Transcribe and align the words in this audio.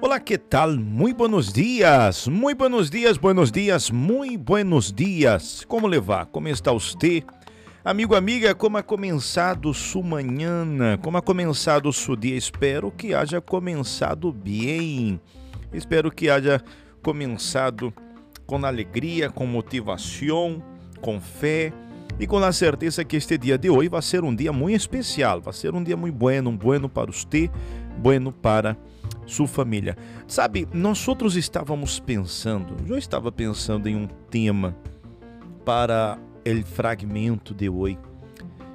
Olá, 0.00 0.20
que 0.20 0.38
tal? 0.38 0.76
Muito 0.76 1.16
buenos 1.16 1.52
dias, 1.52 2.28
muito 2.28 2.58
buenos 2.58 2.88
dias, 2.88 3.18
buenos 3.18 3.50
dias, 3.50 3.90
muito 3.90 4.38
buenos 4.38 4.92
dias. 4.92 5.64
Como 5.66 5.88
levar? 5.88 6.26
Como 6.26 6.46
está 6.46 6.70
você? 6.70 7.24
Amigo, 7.84 8.14
amiga, 8.14 8.54
como 8.54 8.76
ha 8.76 8.82
começado 8.84 9.74
sua 9.74 10.04
manhã? 10.04 10.64
Como 11.02 11.16
ha 11.16 11.22
começado 11.22 11.92
seu 11.92 12.14
dia? 12.14 12.36
Espero 12.36 12.92
que 12.92 13.12
haja 13.12 13.40
começado 13.40 14.32
bem. 14.32 15.20
Espero 15.72 16.12
que 16.12 16.30
haja 16.30 16.62
começado 17.02 17.92
com 18.46 18.64
alegria, 18.64 19.30
com 19.30 19.46
motivação, 19.46 20.62
com 21.00 21.20
fé 21.20 21.72
e 22.18 22.26
com 22.26 22.38
a 22.38 22.52
certeza 22.52 23.04
que 23.04 23.16
este 23.16 23.38
dia 23.38 23.56
de 23.56 23.70
hoje 23.70 23.88
vai 23.88 24.02
ser 24.02 24.24
um 24.24 24.34
dia 24.34 24.52
muito 24.52 24.76
especial, 24.76 25.40
vai 25.40 25.52
ser 25.52 25.74
um 25.74 25.82
dia 25.82 25.96
muito 25.96 26.16
bueno, 26.16 26.50
um 26.50 26.56
bueno 26.56 26.88
para 26.88 27.10
você, 27.10 27.50
bueno 27.98 28.32
para 28.32 28.76
sua 29.26 29.46
família. 29.46 29.96
Sabe, 30.26 30.68
nós 30.72 31.06
outros 31.08 31.36
estávamos 31.36 31.98
pensando, 31.98 32.76
eu 32.88 32.98
estava 32.98 33.30
pensando 33.32 33.88
em 33.88 33.96
um 33.96 34.06
tema 34.30 34.76
para 35.64 36.18
o 36.44 36.66
fragmento 36.66 37.54
de 37.54 37.68
hoje. 37.68 37.98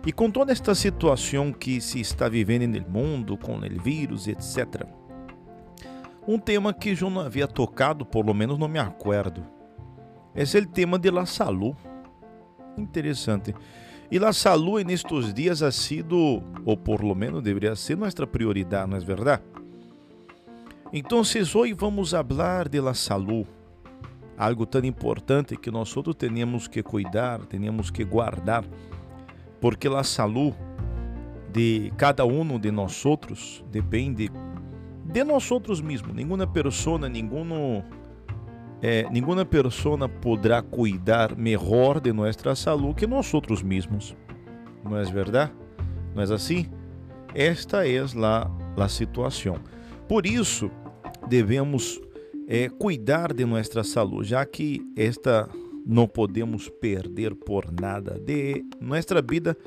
E 0.05 0.11
com 0.11 0.29
toda 0.29 0.51
esta 0.51 0.75
situação 0.75 1.51
que 1.51 1.81
se 1.81 1.99
está 1.99 2.29
vivendo 2.29 2.79
no 2.79 2.89
mundo, 2.89 3.37
com 3.37 3.57
o 3.57 3.81
vírus, 3.81 4.27
etc. 4.27 4.85
Um 6.27 6.37
tema 6.37 6.73
que 6.73 6.95
eu 6.99 7.09
não 7.09 7.21
havia 7.21 7.47
tocado, 7.47 8.05
por 8.05 8.25
lo 8.25 8.33
menos 8.33 8.57
não 8.57 8.67
me 8.67 8.77
acordo. 8.77 9.43
É 10.33 10.43
o 10.43 10.67
tema 10.67 10.99
de 10.99 11.09
la 11.09 11.25
salud. 11.25 11.75
Interessante. 12.77 13.53
E 14.11 14.19
la 14.19 14.33
salud 14.33 14.79
en 14.79 14.89
estos 14.89 15.33
dias 15.33 15.61
ha 15.61 15.71
sido, 15.71 16.43
ou 16.63 16.77
por 16.77 17.03
lo 17.03 17.15
menos 17.15 17.43
deveria 17.43 17.75
ser, 17.75 17.97
nossa 17.97 18.27
prioridade, 18.27 18.89
não 18.89 18.97
é 18.97 18.99
verdade? 18.99 19.41
Então, 20.93 21.19
hoje 21.19 21.73
vamos 21.73 22.11
falar 22.11 22.69
de 22.69 22.79
la 22.79 22.93
salud, 22.93 23.47
algo 24.37 24.65
tão 24.65 24.85
importante 24.85 25.57
que 25.57 25.71
nós 25.71 25.95
outros 25.97 26.15
temos 26.15 26.67
que 26.67 26.83
cuidar, 26.83 27.45
temos 27.47 27.89
que 27.89 28.03
guardar, 28.03 28.63
porque 29.59 29.87
a 29.87 30.03
saúde 30.03 30.55
de 31.51 31.91
cada 31.97 32.25
um 32.25 32.59
de 32.59 32.69
nós 32.69 33.05
outros 33.05 33.63
depende 33.71 34.29
de 35.05 35.23
nós 35.23 35.49
outros 35.49 35.81
mesmos. 35.81 36.13
Nenhuma 36.13 36.45
pessoa, 36.45 37.09
nenhum 37.09 37.83
é, 38.81 39.09
nenhuma 39.09 39.45
pessoa 39.45 40.07
poderá 40.07 40.61
cuidar 40.61 41.35
melhor 41.35 41.99
de 41.99 42.11
nossa 42.11 42.55
saúde 42.55 42.95
que 42.95 43.07
nós 43.07 43.33
outros 43.33 43.63
mesmos. 43.63 44.15
Não 44.83 44.97
é 44.97 45.03
verdade? 45.05 45.51
Não 46.13 46.21
é 46.21 46.33
assim? 46.33 46.67
Esta 47.33 47.87
é 47.87 47.99
a, 47.99 48.51
a 48.77 48.87
situação. 48.87 49.55
Por 50.07 50.25
isso, 50.25 50.69
devemos 51.27 51.99
é, 52.47 52.69
cuidar 52.69 53.33
de 53.33 53.45
nossa 53.45 53.83
saúde, 53.83 54.29
já 54.29 54.45
que 54.45 54.81
esta 54.95 55.49
não 55.85 56.07
podemos 56.07 56.69
perder 56.69 57.35
por 57.35 57.71
nada. 57.71 58.19
De 58.19 58.65
nossa 58.79 59.21
vida 59.21 59.57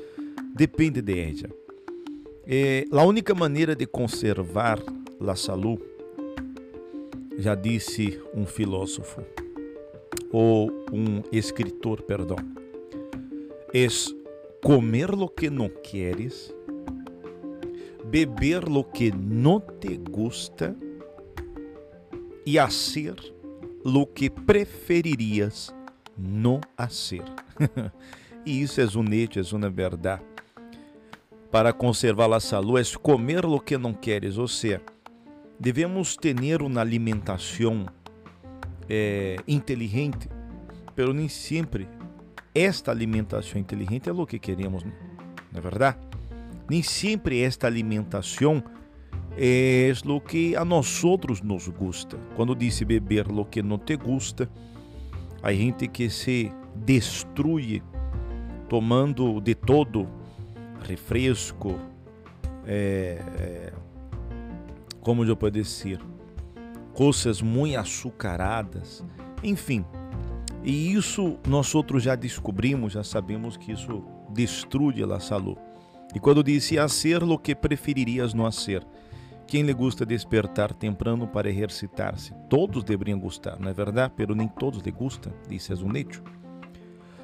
depende 0.55 1.01
de. 1.01 1.47
É, 2.45 2.85
a 2.91 3.03
única 3.03 3.35
maneira 3.35 3.75
de 3.75 3.85
conservar 3.85 4.79
a 5.25 5.35
saúde, 5.35 5.83
já 7.39 7.55
disse 7.55 8.21
um 8.35 8.45
filósofo 8.45 9.23
ou 10.29 10.69
um 10.91 11.23
escritor, 11.31 12.01
perdão, 12.01 12.35
é 13.73 13.87
comer 14.61 15.09
lo 15.09 15.29
que 15.29 15.49
não 15.49 15.69
queres, 15.69 16.53
beber 18.05 18.67
lo 18.67 18.83
que 18.83 19.09
não 19.11 19.61
te 19.61 19.95
gusta 19.97 20.75
e 22.45 22.59
hacer 22.59 23.15
lo 23.85 24.05
que 24.05 24.29
preferirias 24.29 25.73
no 26.17 26.59
hacer. 26.77 27.23
e 28.45 28.61
isso 28.61 28.81
é 28.81 28.85
um 28.97 29.03
é 29.37 29.55
uma 29.55 29.69
verdade. 29.69 30.23
Para 31.49 31.71
conservar 31.71 32.31
a 32.33 32.39
saúde, 32.39 32.91
é 32.93 32.99
comer 32.99 33.45
lo 33.45 33.61
que 33.61 33.77
não 33.77 33.93
queres, 33.93 34.37
ou 34.37 34.47
seja, 34.47 34.81
devemos 35.59 36.15
ter 36.15 36.61
uma 36.61 36.81
alimentação 36.81 37.85
é, 38.87 39.37
inteligente, 39.47 40.29
pero 40.95 41.13
nem 41.13 41.27
sempre 41.27 41.87
esta 42.55 42.91
alimentação 42.91 43.59
inteligente 43.59 44.09
é 44.09 44.13
o 44.13 44.25
que 44.25 44.39
queremos, 44.39 44.83
não 44.83 44.91
é 45.53 45.61
verdade? 45.61 45.97
Nem 46.69 46.81
sempre 46.81 47.41
esta 47.41 47.67
alimentação 47.67 48.63
é 49.37 49.91
lo 50.05 50.21
que 50.21 50.55
a 50.55 50.65
nós 50.65 51.03
outros 51.03 51.41
nos 51.41 51.67
gusta. 51.67 52.17
Quando 52.35 52.55
disse 52.55 52.85
beber 52.85 53.27
lo 53.27 53.45
que 53.45 53.61
não 53.61 53.77
te 53.77 53.95
gusta, 53.95 54.49
a 55.41 55.53
gente 55.53 55.87
que 55.87 56.09
se 56.09 56.51
destrui 56.75 57.81
tomando 58.67 59.41
de 59.41 59.55
todo 59.55 60.07
refresco, 60.87 61.79
é, 62.65 63.21
é, 63.37 63.73
como 65.09 65.25
eu 65.25 65.35
posso 65.35 65.53
dizer, 65.53 65.99
coisas 66.93 67.41
muito 67.41 67.75
açucaradas, 67.75 69.03
enfim. 69.43 69.83
E 70.63 70.93
isso 70.93 71.39
nós 71.47 71.73
outros 71.73 72.03
já 72.03 72.13
descobrimos, 72.13 72.93
já 72.93 73.03
sabemos 73.03 73.57
que 73.57 73.71
isso 73.71 74.03
destrui 74.29 75.01
a 75.01 75.19
saúde. 75.19 75.57
E 76.13 76.19
quando 76.19 76.43
disse 76.43 76.77
a 76.77 76.87
ser 76.87 77.23
lo 77.23 77.39
que 77.39 77.55
preferirias 77.55 78.35
não 78.35 78.51
ser, 78.51 78.85
quem 79.47 79.63
lhe 79.63 79.73
gusta 79.73 80.05
despertar 80.05 80.75
temprano 80.75 81.27
para 81.27 81.49
exercitar-se? 81.49 82.31
Todos 82.47 82.83
deveriam 82.83 83.19
gostar, 83.19 83.59
não 83.59 83.67
é 83.67 83.73
verdade? 83.73 84.13
Pero 84.15 84.35
nem 84.35 84.47
todos 84.47 84.79
lhe 84.83 84.91
gustam, 84.91 85.33
disse 85.49 85.73
hecho. 85.73 86.21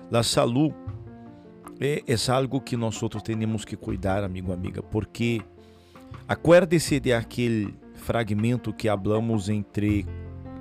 La 0.09 0.23
salud 0.23 0.73
é, 1.79 2.03
é 2.07 2.31
algo 2.31 2.59
que 2.61 2.75
nós 2.75 3.03
outros 3.03 3.21
temos 3.21 3.63
que 3.63 3.77
cuidar, 3.77 4.23
amigo, 4.23 4.51
amiga, 4.51 4.81
porque 4.81 5.43
acuerde-se 6.27 6.99
de 6.99 7.13
aquele 7.13 7.73
fragmento 7.93 8.73
que 8.73 8.89
hablamos 8.89 9.49
entre 9.49 10.05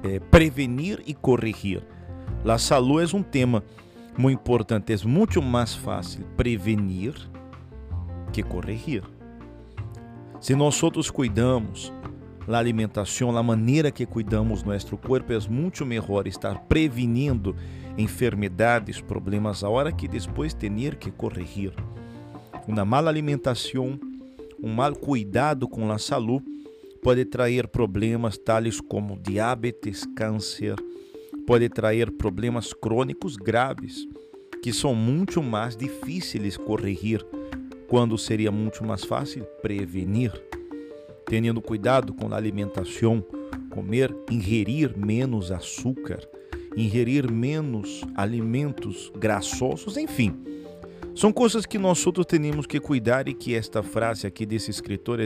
é, 0.02 0.18
prevenir 0.18 1.02
e 1.06 1.14
corrigir. 1.14 1.82
La 2.44 2.58
salud 2.58 3.02
é 3.02 3.16
um 3.16 3.22
tema 3.22 3.62
muito 4.16 4.40
importante, 4.40 4.92
é 4.92 4.96
muito 5.06 5.40
mais 5.42 5.74
fácil 5.74 6.24
prevenir 6.36 7.14
que 8.32 8.42
corrigir. 8.42 9.02
Se 10.40 10.54
nós 10.54 10.82
outros 10.82 11.10
cuidamos 11.10 11.92
da 12.46 12.58
alimentação, 12.58 13.36
a 13.36 13.42
maneira 13.42 13.90
que 13.90 14.04
cuidamos 14.04 14.62
nosso 14.62 14.96
corpo 14.96 15.32
é 15.32 15.38
muito 15.48 15.86
melhor 15.86 16.26
estar 16.26 16.60
prevenindo 16.64 17.56
enfermidades, 17.96 19.00
problemas, 19.00 19.64
a 19.64 19.68
hora 19.68 19.92
que 19.92 20.06
depois 20.06 20.52
ter 20.52 20.96
que 20.96 21.10
corrigir. 21.10 21.72
Uma 22.66 22.84
mala 22.84 23.08
alimentação, 23.08 23.98
um 24.64 24.72
mal 24.72 24.96
cuidado 24.96 25.68
com 25.68 25.92
a 25.92 25.98
saúde 25.98 26.46
pode 27.02 27.26
trazer 27.26 27.68
problemas 27.68 28.38
tais 28.38 28.80
como 28.80 29.18
diabetes, 29.18 30.06
câncer, 30.16 30.74
pode 31.46 31.68
trazer 31.68 32.10
problemas 32.12 32.72
crônicos 32.72 33.36
graves, 33.36 34.08
que 34.62 34.72
são 34.72 34.94
muito 34.94 35.42
mais 35.42 35.76
difíceis 35.76 36.56
corrigir 36.56 37.22
quando 37.88 38.16
seria 38.16 38.50
muito 38.50 38.82
mais 38.82 39.04
fácil 39.04 39.44
prevenir, 39.60 40.32
tendo 41.26 41.60
cuidado 41.60 42.14
com 42.14 42.32
a 42.32 42.36
alimentação, 42.38 43.22
comer, 43.68 44.16
ingerir 44.30 44.96
menos 44.96 45.52
açúcar, 45.52 46.26
ingerir 46.74 47.30
menos 47.30 48.00
alimentos 48.16 49.12
graçosos, 49.14 49.98
enfim. 49.98 50.53
São 51.14 51.32
coisas 51.32 51.64
que 51.64 51.78
nós 51.78 52.04
outros 52.06 52.26
temos 52.26 52.66
que 52.66 52.80
cuidar 52.80 53.28
e 53.28 53.34
que 53.34 53.54
esta 53.54 53.82
frase 53.82 54.26
aqui 54.26 54.44
desse 54.44 54.70
escritor 54.70 55.20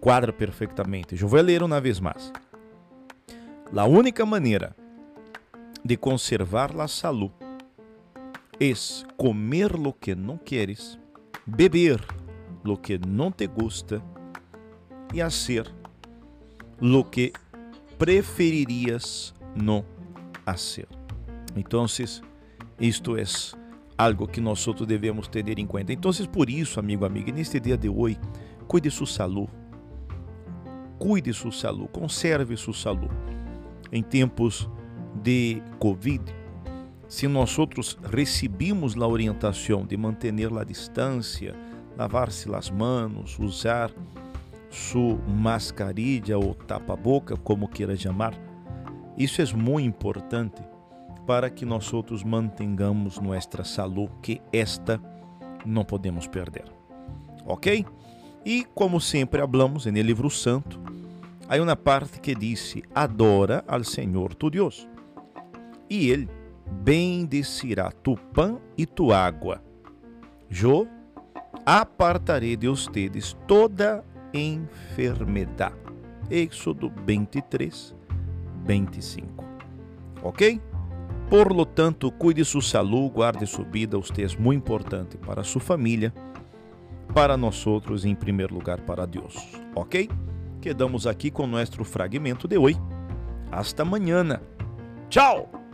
quadra 0.00 0.32
perfeitamente. 0.32 1.20
Eu 1.20 1.28
vou 1.28 1.40
ler 1.40 1.62
uma 1.62 1.80
vez 1.80 2.00
mais. 2.00 2.32
A 3.76 3.84
única 3.84 4.24
maneira 4.24 4.74
de 5.84 5.96
conservar 5.96 6.74
a 6.80 6.88
saúde 6.88 7.34
é 8.58 8.72
comer 9.16 9.72
lo 9.72 9.92
que 9.92 10.14
não 10.14 10.38
queres 10.38 10.98
beber 11.46 12.00
lo 12.64 12.76
que 12.76 12.98
não 12.98 13.30
te 13.30 13.46
gusta 13.46 14.02
e 15.14 15.22
hacer 15.22 15.72
lo 16.80 17.04
que 17.04 17.32
preferirias 17.96 19.34
no 19.54 19.84
hacer. 20.44 20.88
Então, 21.54 21.86
isto 22.80 23.16
é 23.16 23.24
algo 23.96 24.26
que 24.26 24.40
nós 24.40 24.66
outros 24.66 24.86
devemos 24.86 25.28
ter 25.28 25.58
em 25.58 25.66
conta. 25.66 25.92
Então, 25.92 26.10
por 26.32 26.50
isso, 26.50 26.78
amigo, 26.78 27.04
amiga, 27.04 27.32
neste 27.32 27.58
dia 27.58 27.76
de 27.76 27.88
hoje, 27.88 28.18
cuide 28.66 28.90
sua 28.90 29.06
saúde. 29.06 29.50
Cuide 30.98 31.32
sua 31.32 31.52
saúde, 31.52 31.88
conserve 31.92 32.56
sua 32.56 32.74
saúde. 32.74 33.14
Em 33.92 34.02
tempos 34.02 34.68
de 35.22 35.62
Covid, 35.78 36.22
se 37.08 37.28
nós 37.28 37.58
outros 37.58 37.98
recebemos 38.12 38.96
a 38.96 39.06
orientação 39.06 39.86
de 39.86 39.96
manter 39.96 40.34
a 40.58 40.64
distância, 40.64 41.54
lavar-se 41.96 42.52
as 42.54 42.70
mãos, 42.70 43.38
usar 43.38 43.90
sua 44.70 45.16
mascarilla 45.28 46.36
ou 46.38 46.54
tapa-boca, 46.54 47.36
como 47.36 47.68
queira 47.68 47.96
chamar. 47.96 48.34
Isso 49.16 49.40
é 49.40 49.46
muito 49.54 49.86
importante 49.86 50.62
para 51.26 51.50
que 51.50 51.66
nós 51.66 51.92
outros 51.92 52.22
mantengamos 52.22 53.18
nossa 53.18 53.64
saúde, 53.64 54.12
que 54.22 54.40
esta 54.52 55.00
não 55.64 55.84
podemos 55.84 56.26
perder. 56.26 56.64
Ok? 57.44 57.84
E 58.44 58.64
como 58.74 59.00
sempre 59.00 59.40
hablamos 59.42 59.86
no 59.86 60.00
livro 60.00 60.30
santo, 60.30 60.80
há 61.48 61.60
uma 61.60 61.74
parte 61.74 62.20
que 62.20 62.34
diz: 62.34 62.76
Adora 62.94 63.64
al 63.66 63.84
Senhor 63.84 64.34
tu 64.34 64.48
Deus, 64.48 64.88
e 65.90 66.10
Ele 66.10 66.28
bendecirá 66.66 67.90
tu 67.90 68.16
pão 68.32 68.60
e 68.78 68.86
tu 68.86 69.12
água. 69.12 69.62
Eu 70.48 70.86
apartarei 71.64 72.56
de 72.56 72.68
ustedes 72.68 73.36
toda 73.48 74.04
enfermidade. 74.32 75.74
Êxodo 76.30 76.92
23, 77.04 77.94
25. 78.64 79.44
Ok? 80.22 80.60
Por 81.28 81.52
lo 81.52 81.66
tanto, 81.66 82.10
cuide 82.12 82.44
sua 82.44 82.62
saúde, 82.62 83.10
guarde 83.14 83.46
sua 83.46 83.64
vida, 83.64 83.98
usted 83.98 84.32
é 84.32 84.40
muito 84.40 84.60
importante 84.60 85.18
para 85.18 85.42
sua 85.42 85.60
família, 85.60 86.14
para 87.12 87.36
nós 87.36 87.66
outros 87.66 88.04
em 88.04 88.14
primeiro 88.14 88.54
lugar 88.54 88.80
para 88.82 89.06
Deus. 89.06 89.34
Ok? 89.74 90.08
Quedamos 90.60 91.06
aqui 91.06 91.30
com 91.30 91.46
nosso 91.46 91.84
fragmento 91.84 92.46
de 92.46 92.56
hoje. 92.56 92.80
Hasta 93.50 93.82
amanhã. 93.82 94.40
Tchau! 95.08 95.65